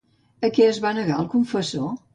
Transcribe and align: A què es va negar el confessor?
A 0.47 0.51
què 0.55 0.65
es 0.69 0.79
va 0.87 0.95
negar 1.01 1.21
el 1.27 1.31
confessor? 1.37 1.89